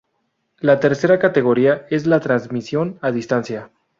[0.59, 3.69] La tercera categoría es la transmisión a distancia.